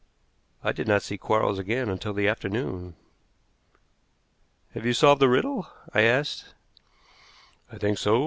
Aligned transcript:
I 0.63 0.71
did 0.71 0.87
not 0.87 1.03
see 1.03 1.19
Quarles 1.19 1.59
again 1.59 1.87
until 1.87 2.11
the 2.11 2.27
afternoon. 2.27 2.95
"Have 4.73 4.83
you 4.83 4.93
solved 4.93 5.21
the 5.21 5.29
riddle?" 5.29 5.67
I 5.93 6.01
asked. 6.01 6.55
"I 7.71 7.77
think 7.77 7.99
so. 7.99 8.19